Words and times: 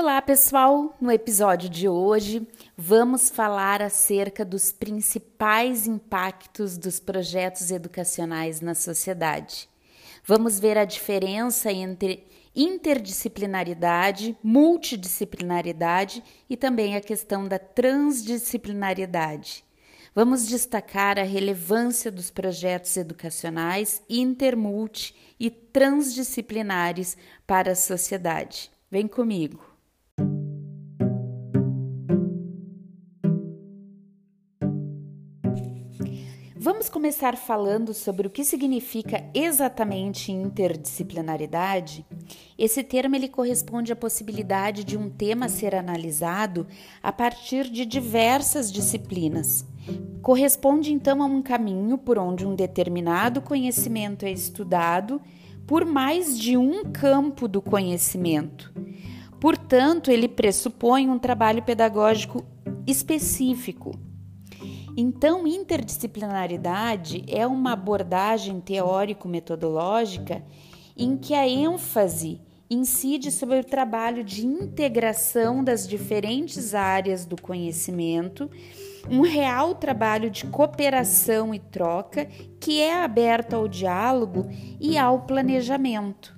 Olá, 0.00 0.22
pessoal! 0.22 0.96
No 1.00 1.10
episódio 1.10 1.68
de 1.68 1.88
hoje, 1.88 2.46
vamos 2.76 3.30
falar 3.30 3.82
acerca 3.82 4.44
dos 4.44 4.70
principais 4.70 5.88
impactos 5.88 6.78
dos 6.78 7.00
projetos 7.00 7.72
educacionais 7.72 8.60
na 8.60 8.76
sociedade. 8.76 9.68
Vamos 10.24 10.60
ver 10.60 10.78
a 10.78 10.84
diferença 10.84 11.72
entre 11.72 12.24
interdisciplinaridade, 12.54 14.38
multidisciplinaridade 14.40 16.22
e 16.48 16.56
também 16.56 16.94
a 16.94 17.00
questão 17.00 17.48
da 17.48 17.58
transdisciplinaridade. 17.58 19.64
Vamos 20.14 20.46
destacar 20.46 21.18
a 21.18 21.24
relevância 21.24 22.12
dos 22.12 22.30
projetos 22.30 22.96
educacionais 22.96 24.00
intermulti 24.08 25.12
e 25.40 25.50
transdisciplinares 25.50 27.16
para 27.44 27.72
a 27.72 27.74
sociedade. 27.74 28.70
Vem 28.88 29.08
comigo! 29.08 29.76
Vamos 36.78 36.90
começar 36.90 37.36
falando 37.36 37.92
sobre 37.92 38.28
o 38.28 38.30
que 38.30 38.44
significa 38.44 39.28
exatamente 39.34 40.30
interdisciplinaridade? 40.30 42.06
Esse 42.56 42.84
termo 42.84 43.16
ele 43.16 43.26
corresponde 43.26 43.92
à 43.92 43.96
possibilidade 43.96 44.84
de 44.84 44.96
um 44.96 45.10
tema 45.10 45.48
ser 45.48 45.74
analisado 45.74 46.68
a 47.02 47.10
partir 47.10 47.68
de 47.68 47.84
diversas 47.84 48.70
disciplinas. 48.70 49.66
Corresponde 50.22 50.92
então 50.92 51.20
a 51.20 51.26
um 51.26 51.42
caminho 51.42 51.98
por 51.98 52.16
onde 52.16 52.46
um 52.46 52.54
determinado 52.54 53.42
conhecimento 53.42 54.24
é 54.24 54.30
estudado 54.30 55.20
por 55.66 55.84
mais 55.84 56.38
de 56.38 56.56
um 56.56 56.84
campo 56.92 57.48
do 57.48 57.60
conhecimento. 57.60 58.72
Portanto, 59.40 60.12
ele 60.12 60.28
pressupõe 60.28 61.08
um 61.08 61.18
trabalho 61.18 61.60
pedagógico 61.60 62.46
específico 62.86 63.98
então, 65.00 65.46
interdisciplinaridade 65.46 67.24
é 67.28 67.46
uma 67.46 67.74
abordagem 67.74 68.60
teórico-metodológica 68.60 70.42
em 70.96 71.16
que 71.16 71.34
a 71.34 71.46
ênfase 71.46 72.40
incide 72.68 73.30
sobre 73.30 73.60
o 73.60 73.64
trabalho 73.64 74.24
de 74.24 74.44
integração 74.44 75.62
das 75.62 75.86
diferentes 75.86 76.74
áreas 76.74 77.24
do 77.24 77.40
conhecimento, 77.40 78.50
um 79.08 79.20
real 79.20 79.76
trabalho 79.76 80.30
de 80.30 80.46
cooperação 80.46 81.54
e 81.54 81.60
troca 81.60 82.26
que 82.60 82.80
é 82.80 83.00
aberto 83.00 83.54
ao 83.54 83.68
diálogo 83.68 84.48
e 84.80 84.98
ao 84.98 85.20
planejamento. 85.20 86.37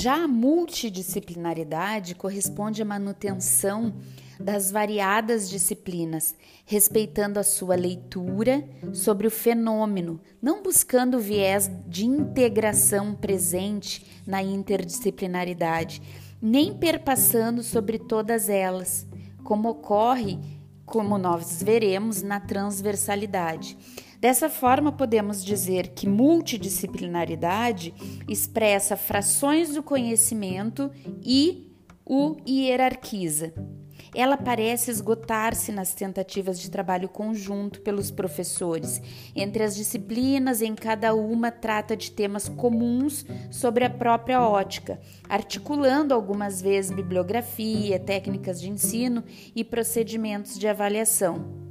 Já 0.00 0.22
a 0.22 0.28
multidisciplinaridade 0.28 2.14
corresponde 2.14 2.80
à 2.80 2.84
manutenção 2.84 3.92
das 4.38 4.70
variadas 4.70 5.50
disciplinas, 5.50 6.36
respeitando 6.64 7.40
a 7.40 7.42
sua 7.42 7.74
leitura 7.74 8.62
sobre 8.92 9.26
o 9.26 9.30
fenômeno, 9.30 10.20
não 10.40 10.62
buscando 10.62 11.16
o 11.16 11.20
viés 11.20 11.68
de 11.88 12.06
integração 12.06 13.12
presente 13.12 14.06
na 14.24 14.40
interdisciplinaridade, 14.40 16.00
nem 16.40 16.72
perpassando 16.72 17.64
sobre 17.64 17.98
todas 17.98 18.48
elas, 18.48 19.04
como 19.42 19.68
ocorre, 19.68 20.38
como 20.86 21.18
nós 21.18 21.60
veremos, 21.60 22.22
na 22.22 22.38
transversalidade. 22.38 23.76
Dessa 24.18 24.48
forma, 24.48 24.90
podemos 24.90 25.44
dizer 25.44 25.88
que 25.88 26.08
multidisciplinaridade 26.08 27.94
expressa 28.28 28.96
frações 28.96 29.74
do 29.74 29.82
conhecimento 29.82 30.90
e 31.22 31.72
o 32.04 32.36
hierarquiza. 32.44 33.52
Ela 34.12 34.36
parece 34.36 34.90
esgotar-se 34.90 35.70
nas 35.70 35.94
tentativas 35.94 36.58
de 36.58 36.68
trabalho 36.68 37.08
conjunto 37.08 37.80
pelos 37.82 38.10
professores. 38.10 39.00
Entre 39.36 39.62
as 39.62 39.76
disciplinas, 39.76 40.62
em 40.62 40.74
cada 40.74 41.14
uma 41.14 41.52
trata 41.52 41.96
de 41.96 42.10
temas 42.10 42.48
comuns 42.48 43.24
sobre 43.52 43.84
a 43.84 43.90
própria 43.90 44.42
ótica, 44.42 44.98
articulando 45.28 46.12
algumas 46.12 46.60
vezes 46.60 46.90
bibliografia, 46.90 48.00
técnicas 48.00 48.60
de 48.60 48.68
ensino 48.68 49.22
e 49.54 49.62
procedimentos 49.62 50.58
de 50.58 50.66
avaliação. 50.66 51.67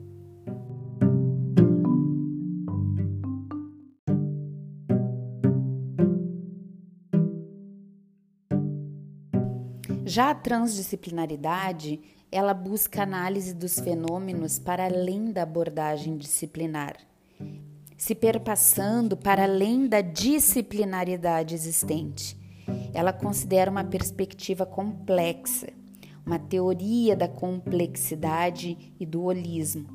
Já 10.18 10.32
a 10.32 10.34
transdisciplinaridade, 10.34 12.02
ela 12.32 12.52
busca 12.52 13.04
análise 13.04 13.54
dos 13.54 13.80
fenômenos 13.80 14.58
para 14.58 14.86
além 14.86 15.32
da 15.32 15.44
abordagem 15.44 16.18
disciplinar, 16.18 16.96
se 17.96 18.16
perpassando 18.16 19.16
para 19.16 19.44
além 19.44 19.86
da 19.86 20.02
disciplinaridade 20.02 21.54
existente. 21.54 22.36
Ela 22.96 23.14
considera 23.14 23.70
uma 23.70 23.84
perspectiva 23.84 24.66
complexa, 24.66 25.68
uma 26.26 26.40
teoria 26.40 27.16
da 27.16 27.28
complexidade 27.28 28.96
e 29.00 29.06
do 29.06 29.22
holismo. 29.22 29.88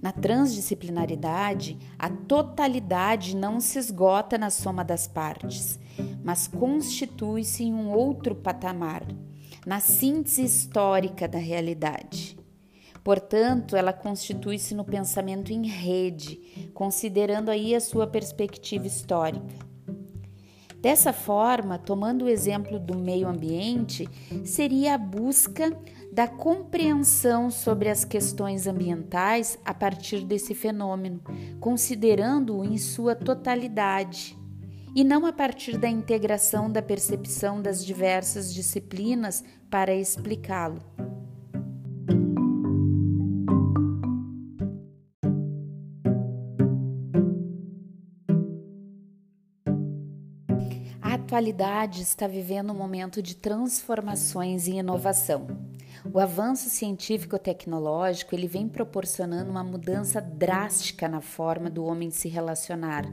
Na 0.00 0.10
transdisciplinaridade, 0.10 1.78
a 1.98 2.08
totalidade 2.08 3.36
não 3.36 3.60
se 3.60 3.78
esgota 3.78 4.38
na 4.38 4.48
soma 4.48 4.82
das 4.82 5.06
partes, 5.06 5.78
mas 6.24 6.48
constitui-se 6.48 7.64
em 7.64 7.74
um 7.74 7.92
outro 7.92 8.34
patamar 8.34 9.04
na 9.66 9.80
síntese 9.80 10.44
histórica 10.44 11.28
da 11.28 11.38
realidade. 11.38 12.38
Portanto, 13.02 13.76
ela 13.76 13.92
constitui-se 13.92 14.74
no 14.74 14.84
pensamento 14.84 15.52
em 15.52 15.66
rede, 15.66 16.70
considerando 16.74 17.50
aí 17.50 17.74
a 17.74 17.80
sua 17.80 18.06
perspectiva 18.06 18.86
histórica. 18.86 19.70
Dessa 20.80 21.12
forma, 21.12 21.78
tomando 21.78 22.24
o 22.24 22.28
exemplo 22.28 22.78
do 22.78 22.96
meio 22.96 23.28
ambiente, 23.28 24.08
seria 24.44 24.94
a 24.94 24.98
busca 24.98 25.76
da 26.10 26.26
compreensão 26.26 27.50
sobre 27.50 27.90
as 27.90 28.04
questões 28.04 28.66
ambientais 28.66 29.58
a 29.64 29.74
partir 29.74 30.24
desse 30.24 30.54
fenômeno, 30.54 31.20
considerando-o 31.60 32.64
em 32.64 32.78
sua 32.78 33.14
totalidade 33.14 34.39
e 34.94 35.04
não 35.04 35.24
a 35.26 35.32
partir 35.32 35.78
da 35.78 35.88
integração 35.88 36.70
da 36.70 36.82
percepção 36.82 37.62
das 37.62 37.84
diversas 37.84 38.52
disciplinas 38.52 39.44
para 39.70 39.94
explicá-lo. 39.94 40.82
A 51.00 51.14
atualidade 51.14 52.02
está 52.02 52.26
vivendo 52.26 52.72
um 52.72 52.76
momento 52.76 53.22
de 53.22 53.36
transformações 53.36 54.66
e 54.66 54.72
inovação. 54.72 55.46
O 56.12 56.18
avanço 56.18 56.70
científico-tecnológico 56.70 58.34
ele 58.34 58.48
vem 58.48 58.68
proporcionando 58.68 59.50
uma 59.50 59.62
mudança 59.62 60.20
drástica 60.20 61.08
na 61.08 61.20
forma 61.20 61.68
do 61.68 61.84
homem 61.84 62.10
se 62.10 62.28
relacionar, 62.28 63.04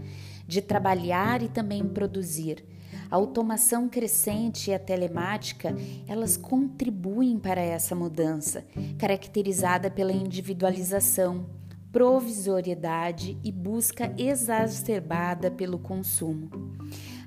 de 0.48 0.62
trabalhar 0.62 1.44
e 1.44 1.50
também 1.50 1.84
produzir. 1.84 2.64
A 3.10 3.16
automação 3.16 3.88
crescente 3.88 4.70
e 4.70 4.74
a 4.74 4.80
telemática, 4.80 5.76
elas 6.08 6.36
contribuem 6.36 7.38
para 7.38 7.62
essa 7.62 7.96
mudança, 7.96 8.66
caracterizada 8.98 9.90
pela 9.90 10.12
individualização, 10.12 11.46
provisoriedade 11.92 13.38
e 13.44 13.52
busca 13.52 14.14
exacerbada 14.18 15.50
pelo 15.50 15.80
consumo. 15.80 16.50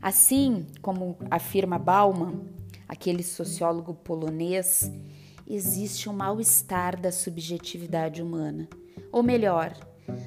Assim 0.03 0.67
como 0.83 1.17
afirma 1.31 1.79
Bauman, 1.79 2.41
aquele 2.87 3.23
sociólogo 3.23 3.95
polonês, 3.95 4.91
existe 5.47 6.09
um 6.09 6.13
mal-estar 6.13 7.01
da 7.01 7.11
subjetividade 7.11 8.23
humana, 8.23 8.69
ou 9.11 9.23
melhor, 9.23 9.75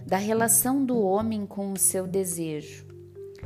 da 0.06 0.18
relação 0.18 0.84
do 0.84 1.00
homem 1.00 1.46
com 1.46 1.72
o 1.72 1.78
seu 1.78 2.08
desejo. 2.08 2.94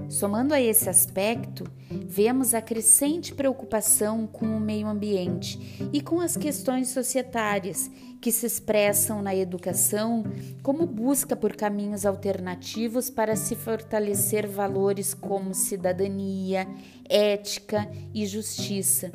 Somando 0.10 0.54
a 0.54 0.62
esse 0.62 0.89
aspecto, 0.89 1.66
vemos 1.89 2.54
a 2.54 2.62
crescente 2.62 3.34
preocupação 3.34 4.25
com 4.25 4.45
o 4.45 4.60
meio 4.60 4.88
ambiente 4.88 5.89
e 5.92 6.01
com 6.01 6.22
as 6.22 6.38
questões 6.38 6.89
societárias 6.89 7.92
que 8.22 8.31
se 8.31 8.45
expressam 8.45 9.22
na 9.22 9.36
educação 9.36 10.24
como 10.63 10.86
busca 10.86 11.36
por 11.36 11.56
caminhos 11.56 12.06
alternativos 12.06 13.10
para 13.10 13.36
se 13.36 13.56
fortalecer 13.56 14.48
valores 14.48 15.13
como 15.13 15.54
cidadania, 15.54 16.68
ética 17.10 17.89
e 18.13 18.25
justiça, 18.25 19.12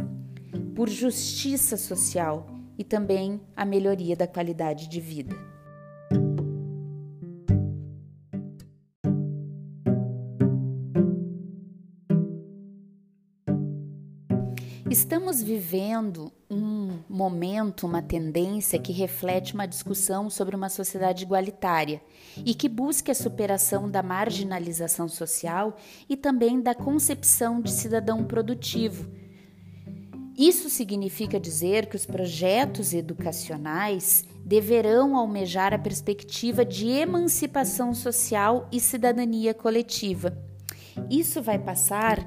por 0.74 0.90
justiça 0.90 1.76
social 1.76 2.46
e 2.76 2.84
também 2.84 3.40
a 3.56 3.64
melhoria 3.64 4.14
da 4.14 4.26
qualidade 4.26 4.88
de 4.88 5.00
vida. 5.00 5.51
Estamos 14.92 15.42
vivendo 15.42 16.30
um 16.50 16.98
momento, 17.08 17.86
uma 17.86 18.02
tendência 18.02 18.78
que 18.78 18.92
reflete 18.92 19.54
uma 19.54 19.64
discussão 19.64 20.28
sobre 20.28 20.54
uma 20.54 20.68
sociedade 20.68 21.24
igualitária 21.24 22.02
e 22.44 22.54
que 22.54 22.68
busca 22.68 23.10
a 23.10 23.14
superação 23.14 23.90
da 23.90 24.02
marginalização 24.02 25.08
social 25.08 25.78
e 26.10 26.14
também 26.14 26.60
da 26.60 26.74
concepção 26.74 27.62
de 27.62 27.70
cidadão 27.70 28.22
produtivo. 28.22 29.10
Isso 30.36 30.68
significa 30.68 31.40
dizer 31.40 31.86
que 31.86 31.96
os 31.96 32.04
projetos 32.04 32.92
educacionais 32.92 34.26
deverão 34.44 35.16
almejar 35.16 35.72
a 35.72 35.78
perspectiva 35.78 36.66
de 36.66 36.88
emancipação 36.88 37.94
social 37.94 38.68
e 38.70 38.78
cidadania 38.78 39.54
coletiva. 39.54 40.36
Isso 41.08 41.40
vai 41.40 41.58
passar 41.58 42.18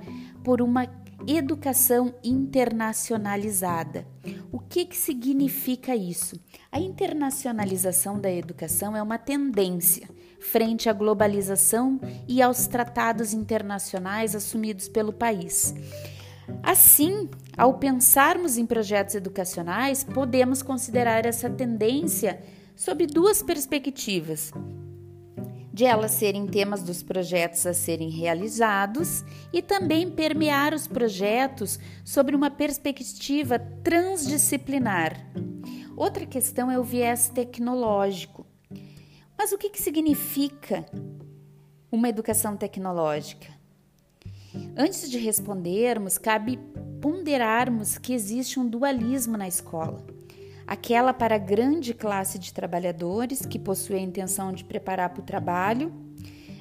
por 0.44 0.64
uma 0.64 1.05
educação 1.27 2.13
internacionalizada. 2.24 4.07
O 4.51 4.60
que, 4.60 4.86
que 4.86 4.95
significa 4.98 5.95
isso? 5.95 6.39
A 6.72 6.80
internacionalização 6.80 8.19
da 8.19 8.31
educação 8.31 8.95
é 8.95 9.01
uma 9.01 9.18
tendência 9.18 10.07
frente 10.39 10.88
à 10.88 10.94
globalização 10.94 12.00
e 12.27 12.42
aos 12.42 12.68
tratados 12.68 13.33
internacionais 13.33 14.36
assumidos 14.36 14.88
pelo 14.88 15.12
país. 15.12 15.74
Assim, 16.62 17.30
ao 17.57 17.80
pensarmos 17.80 18.57
em 18.57 18.66
projetos 18.66 19.16
educacionais, 19.16 20.04
podemos 20.04 20.62
considerar 20.62 21.25
essa 21.25 21.50
tendência 21.50 22.39
sob 22.75 23.07
duas 23.07 23.42
perspectivas: 23.42 24.51
de 25.75 25.83
elas 25.83 26.12
serem 26.12 26.48
temas 26.48 26.81
dos 26.81 27.04
projetos 27.04 27.66
a 27.66 27.74
serem 27.74 28.10
realizados 28.10 29.25
e 29.51 29.62
também 29.62 30.10
permear 30.10 30.74
os 30.74 30.88
projetos 30.88 31.77
sobre 32.06 32.33
uma 32.33 32.50
perspectiva 32.50 33.60
transdisciplinar. 33.83 35.30
Outra 35.98 36.25
questão 36.25 36.72
é 36.72 36.80
o 36.80 36.83
viés 36.83 37.27
tecnológico. 37.27 38.48
Mas 39.38 39.51
o 39.51 39.57
que, 39.57 39.69
que 39.69 39.81
significa 39.81 40.86
uma 41.92 42.07
educação 42.07 42.56
tecnológica? 42.56 43.50
Antes 44.77 45.12
de 45.12 45.18
respondermos, 45.18 46.18
cabe 46.18 46.57
ponderarmos 47.01 47.98
que 47.98 48.13
existe 48.13 48.62
um 48.62 48.66
dualismo 48.66 49.36
na 49.36 49.45
escola 49.45 50.15
aquela 50.68 51.14
para 51.14 51.36
a 51.36 51.40
grande 51.40 51.94
classe 51.94 52.40
de 52.40 52.54
trabalhadores 52.54 53.46
que 53.46 53.60
possui 53.60 53.96
a 53.96 54.02
intenção 54.02 54.52
de 54.52 54.64
preparar 54.64 55.10
para 55.10 55.22
o 55.22 55.26
trabalho, 55.26 55.94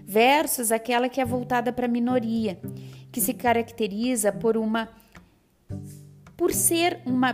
versus 0.06 0.71
aquela 0.71 1.09
que 1.09 1.21
é 1.21 1.25
voltada 1.25 1.73
para 1.73 1.87
a 1.87 1.89
minoria, 1.89 2.61
que 3.11 3.21
se 3.21 3.33
caracteriza 3.33 4.33
por 4.33 4.56
uma 4.56 4.89
por 6.37 6.53
ser 6.53 7.01
uma 7.06 7.33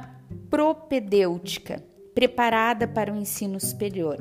propedêutica, 0.50 1.82
preparada 2.14 2.86
para 2.86 3.12
o 3.12 3.16
ensino 3.16 3.58
superior. 3.58 4.18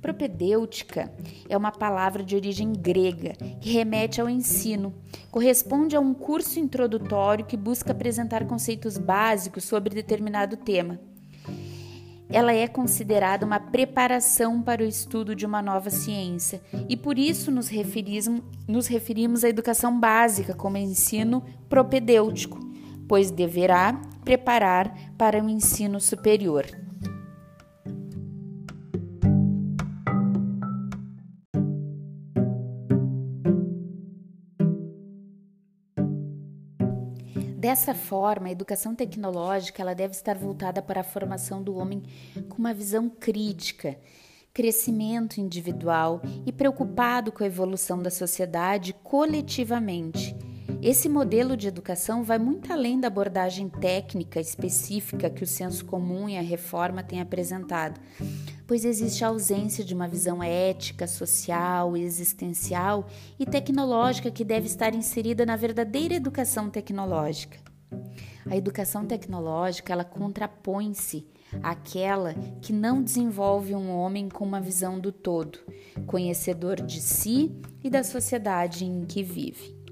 Propedêutica 0.00 1.12
é 1.48 1.56
uma 1.56 1.70
palavra 1.70 2.24
de 2.24 2.34
origem 2.34 2.72
grega 2.72 3.34
que 3.60 3.70
remete 3.70 4.20
ao 4.20 4.28
ensino. 4.28 4.94
Corresponde 5.30 5.94
a 5.94 6.00
um 6.00 6.14
curso 6.14 6.58
introdutório 6.58 7.44
que 7.44 7.56
busca 7.56 7.92
apresentar 7.92 8.46
conceitos 8.46 8.96
básicos 8.96 9.64
sobre 9.64 9.94
determinado 9.94 10.56
tema 10.56 10.98
ela 12.32 12.52
é 12.52 12.66
considerada 12.66 13.44
uma 13.44 13.60
preparação 13.60 14.62
para 14.62 14.82
o 14.82 14.86
estudo 14.86 15.34
de 15.34 15.44
uma 15.44 15.60
nova 15.60 15.90
ciência 15.90 16.60
e 16.88 16.96
por 16.96 17.18
isso 17.18 17.50
nos 17.50 17.68
referimos, 17.68 18.42
nos 18.66 18.86
referimos 18.86 19.44
à 19.44 19.48
educação 19.48 19.98
básica 20.00 20.54
como 20.54 20.76
ensino 20.76 21.42
propedêutico, 21.68 22.58
pois 23.06 23.30
deverá 23.30 24.00
preparar 24.24 24.94
para 25.18 25.42
o 25.42 25.48
ensino 25.48 26.00
superior. 26.00 26.81
Dessa 37.62 37.94
forma, 37.94 38.48
a 38.48 38.50
educação 38.50 38.92
tecnológica 38.92 39.80
ela 39.82 39.94
deve 39.94 40.14
estar 40.14 40.36
voltada 40.36 40.82
para 40.82 41.02
a 41.02 41.04
formação 41.04 41.62
do 41.62 41.76
homem 41.76 42.02
com 42.48 42.58
uma 42.58 42.74
visão 42.74 43.08
crítica, 43.08 43.96
crescimento 44.52 45.40
individual 45.40 46.20
e 46.44 46.50
preocupado 46.50 47.30
com 47.30 47.44
a 47.44 47.46
evolução 47.46 48.02
da 48.02 48.10
sociedade 48.10 48.92
coletivamente. 49.04 50.34
Esse 50.82 51.08
modelo 51.08 51.56
de 51.56 51.68
educação 51.68 52.24
vai 52.24 52.36
muito 52.36 52.72
além 52.72 52.98
da 52.98 53.06
abordagem 53.06 53.68
técnica 53.68 54.40
específica 54.40 55.30
que 55.30 55.44
o 55.44 55.46
senso 55.46 55.84
comum 55.84 56.28
e 56.28 56.36
a 56.36 56.42
reforma 56.42 57.00
têm 57.04 57.20
apresentado, 57.20 58.00
pois 58.66 58.84
existe 58.84 59.24
a 59.24 59.28
ausência 59.28 59.84
de 59.84 59.94
uma 59.94 60.08
visão 60.08 60.42
ética, 60.42 61.06
social, 61.06 61.96
existencial 61.96 63.06
e 63.38 63.46
tecnológica 63.46 64.30
que 64.30 64.44
deve 64.44 64.66
estar 64.66 64.94
inserida 64.94 65.44
na 65.44 65.56
verdadeira 65.56 66.14
educação 66.14 66.70
tecnológica. 66.70 67.58
A 68.48 68.56
educação 68.56 69.06
tecnológica, 69.06 69.92
ela 69.92 70.04
contrapõe-se 70.04 71.26
àquela 71.62 72.34
que 72.60 72.72
não 72.72 73.02
desenvolve 73.02 73.74
um 73.74 73.90
homem 73.90 74.28
com 74.28 74.44
uma 74.44 74.60
visão 74.60 74.98
do 74.98 75.12
todo, 75.12 75.58
conhecedor 76.06 76.80
de 76.80 77.00
si 77.00 77.52
e 77.84 77.90
da 77.90 78.02
sociedade 78.02 78.84
em 78.84 79.04
que 79.04 79.22
vive. 79.22 79.82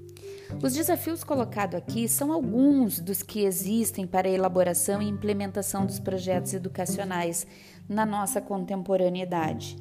Os 0.61 0.73
desafios 0.73 1.23
colocados 1.23 1.75
aqui 1.75 2.07
são 2.07 2.31
alguns 2.31 2.99
dos 2.99 3.23
que 3.23 3.45
existem 3.45 4.05
para 4.05 4.27
a 4.27 4.31
elaboração 4.31 5.01
e 5.01 5.07
implementação 5.07 5.85
dos 5.85 5.99
projetos 5.99 6.53
educacionais 6.53 7.47
na 7.91 8.05
nossa 8.05 8.39
contemporaneidade. 8.39 9.77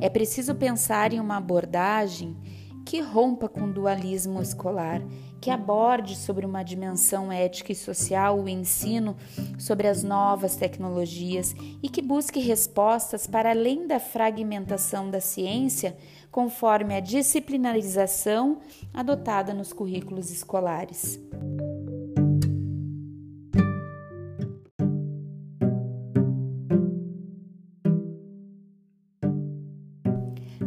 É 0.00 0.08
preciso 0.08 0.54
pensar 0.54 1.12
em 1.12 1.20
uma 1.20 1.36
abordagem 1.36 2.36
que 2.84 3.00
rompa 3.00 3.48
com 3.48 3.62
o 3.62 3.72
dualismo 3.72 4.42
escolar, 4.42 5.00
que 5.40 5.50
aborde 5.50 6.16
sobre 6.16 6.44
uma 6.44 6.62
dimensão 6.62 7.30
ética 7.30 7.72
e 7.72 7.76
social 7.76 8.40
o 8.40 8.48
ensino 8.48 9.16
sobre 9.58 9.86
as 9.86 10.02
novas 10.02 10.56
tecnologias 10.56 11.54
e 11.82 11.88
que 11.88 12.02
busque 12.02 12.40
respostas 12.40 13.26
para 13.26 13.50
além 13.50 13.86
da 13.86 14.00
fragmentação 14.00 15.08
da 15.08 15.20
ciência 15.20 15.96
conforme 16.30 16.96
a 16.96 17.00
disciplinarização 17.00 18.58
adotada 18.92 19.54
nos 19.54 19.72
currículos 19.72 20.30
escolares. 20.30 21.20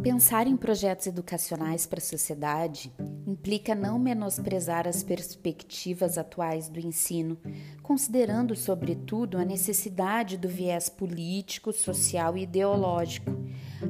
Pensar 0.06 0.46
em 0.46 0.56
projetos 0.56 1.08
educacionais 1.08 1.88
para 1.88 1.98
a 1.98 2.02
sociedade 2.02 2.94
implica 3.26 3.74
não 3.74 3.98
menosprezar 3.98 4.88
as 4.88 5.02
perspectivas 5.02 6.16
atuais 6.20 6.70
do 6.70 6.80
ensino, 6.80 7.40
considerando, 7.82 8.56
sobretudo, 8.56 9.40
a 9.40 9.44
necessidade 9.44 10.38
do 10.38 10.48
viés 10.48 10.90
político, 10.90 11.74
social 11.74 12.38
e 12.38 12.44
ideológico, 12.44 13.32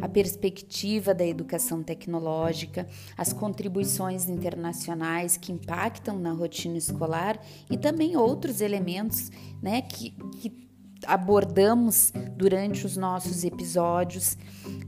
a 0.02 0.08
perspectiva 0.08 1.14
da 1.14 1.26
educação 1.26 1.84
tecnológica, 1.84 2.88
as 3.18 3.34
contribuições 3.34 4.30
internacionais 4.30 5.36
que 5.36 5.52
impactam 5.52 6.18
na 6.18 6.32
rotina 6.32 6.78
escolar 6.78 7.38
e 7.70 7.78
também 7.78 8.16
outros 8.16 8.62
elementos 8.62 9.30
né, 9.62 9.82
que, 9.82 10.12
que 10.40 10.66
abordamos 11.06 12.12
durante 12.36 12.86
os 12.86 12.96
nossos 12.98 13.44
episódios, 13.44 14.38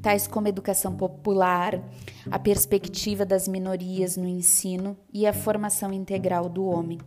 tais 0.01 0.27
como 0.27 0.47
educação 0.47 0.95
popular, 0.95 1.81
a 2.29 2.39
perspectiva 2.39 3.25
das 3.25 3.47
minorias 3.47 4.17
no 4.17 4.27
ensino 4.27 4.97
e 5.13 5.25
a 5.25 5.33
formação 5.33 5.91
integral 5.91 6.49
do 6.49 6.65
homem. 6.65 6.99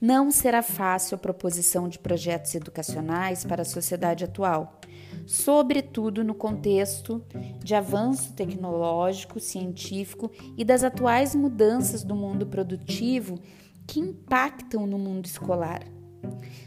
Não 0.00 0.30
será 0.30 0.62
fácil 0.62 1.14
a 1.14 1.18
proposição 1.18 1.88
de 1.88 1.98
projetos 1.98 2.54
educacionais 2.54 3.44
para 3.44 3.62
a 3.62 3.64
sociedade 3.64 4.24
atual, 4.24 4.80
sobretudo 5.26 6.22
no 6.22 6.34
contexto 6.34 7.24
de 7.64 7.74
avanço 7.74 8.32
tecnológico, 8.34 9.40
científico 9.40 10.30
e 10.56 10.64
das 10.64 10.84
atuais 10.84 11.34
mudanças 11.34 12.04
do 12.04 12.14
mundo 12.14 12.46
produtivo 12.46 13.38
que 13.86 14.00
impactam 14.00 14.86
no 14.86 14.98
mundo 14.98 15.26
escolar. 15.26 15.82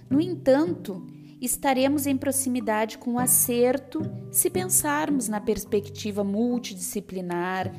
No 0.09 0.19
entanto, 0.19 1.05
estaremos 1.41 2.05
em 2.05 2.17
proximidade 2.17 2.97
com 2.97 3.13
o 3.13 3.19
acerto 3.19 4.01
se 4.31 4.49
pensarmos 4.49 5.27
na 5.27 5.39
perspectiva 5.39 6.23
multidisciplinar, 6.23 7.71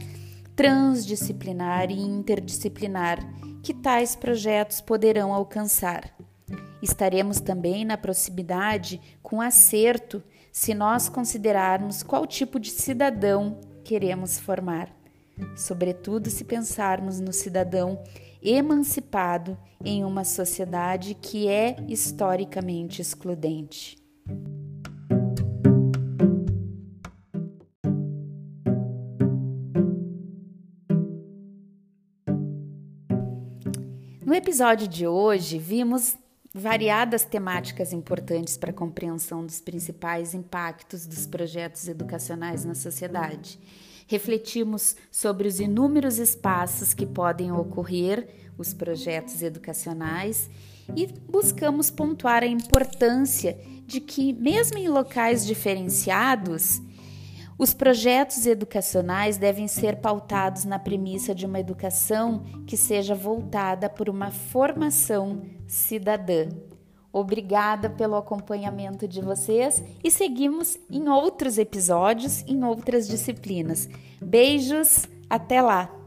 transdisciplinar 0.57 1.91
e 1.91 2.01
interdisciplinar 2.01 3.19
que 3.63 3.75
tais 3.75 4.17
projetos 4.17 4.81
poderão 4.81 5.33
alcançar. 5.33 6.15
Estaremos 6.83 7.41
também 7.41 7.85
na 7.85 7.97
proximidade 7.97 9.01
com 9.23 9.41
acerto 9.41 10.23
se 10.51 10.75
nós 10.75 11.09
considerarmos 11.09 12.03
qual 12.03 12.27
tipo 12.27 12.59
de 12.59 12.71
cidadão 12.71 13.61
queremos 13.85 14.39
formar, 14.39 14.89
sobretudo 15.57 16.31
se 16.31 16.45
pensarmos 16.45 17.21
no 17.21 17.33
cidadão 17.33 18.03
emancipado 18.43 19.57
em 19.85 20.05
uma 20.05 20.25
sociedade 20.25 21.15
que 21.15 21.49
é 21.49 21.77
historicamente 21.89 23.03
excludente. 23.03 23.99
No 34.25 34.35
episódio 34.35 34.87
de 34.87 35.09
hoje, 35.09 35.59
vimos 35.59 36.17
variadas 36.55 37.25
temáticas 37.25 37.93
importantes 37.93 38.57
para 38.57 38.71
a 38.71 38.75
compreensão 38.75 39.45
dos 39.45 39.61
principais 39.61 40.35
impactos 40.35 41.07
dos 41.07 41.27
projetos 41.27 41.89
educacionais 41.89 42.65
na 42.65 42.75
sociedade. 42.75 43.59
Refletimos 44.11 44.97
sobre 45.09 45.47
os 45.47 45.61
inúmeros 45.61 46.19
espaços 46.19 46.93
que 46.93 47.07
podem 47.07 47.53
ocorrer 47.53 48.27
os 48.59 48.75
projetos 48.75 49.41
educacionais 49.41 50.51
e 50.97 51.07
buscamos 51.07 51.91
pontuar 51.91 52.43
a 52.43 52.47
importância 52.49 53.57
de 53.87 54.01
que, 54.01 54.33
mesmo 54.33 54.79
em 54.79 54.89
locais 54.89 55.47
diferenciados, 55.47 56.83
os 57.57 57.73
projetos 57.73 58.47
educacionais 58.47 59.37
devem 59.37 59.69
ser 59.69 60.01
pautados 60.01 60.65
na 60.65 60.81
premissa 60.81 61.33
de 61.33 61.47
uma 61.47 61.61
educação 61.61 62.43
que 62.67 62.77
seja 62.77 63.15
voltada 63.15 63.89
por 63.89 64.09
uma 64.09 64.33
formação 64.33 65.43
cidadã. 65.69 66.49
Obrigada 67.13 67.91
pelo 67.91 68.17
acompanhamento 68.17 69.09
de 69.09 69.21
vocês 69.21 69.83
e 70.03 70.11
seguimos 70.11 70.79
em 70.89 71.09
outros 71.09 71.59
episódios, 71.59 72.43
em 72.47 72.65
outras 72.65 73.09
disciplinas. 73.09 73.89
Beijos, 74.21 75.09
até 75.29 75.61
lá! 75.61 76.00